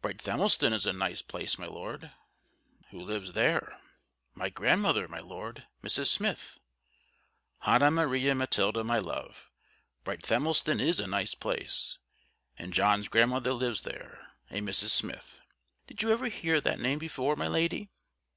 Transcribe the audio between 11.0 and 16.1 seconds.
a nice place, and John's grandmother lives there a Mrs. Smith. Did